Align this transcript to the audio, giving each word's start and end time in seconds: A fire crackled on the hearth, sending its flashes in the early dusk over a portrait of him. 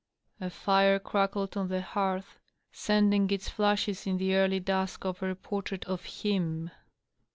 A 0.39 0.49
fire 0.49 0.97
crackled 0.97 1.55
on 1.55 1.67
the 1.67 1.83
hearth, 1.83 2.39
sending 2.71 3.29
its 3.29 3.49
flashes 3.49 4.07
in 4.07 4.17
the 4.17 4.33
early 4.33 4.59
dusk 4.59 5.05
over 5.05 5.29
a 5.29 5.35
portrait 5.35 5.85
of 5.85 6.03
him. 6.05 6.71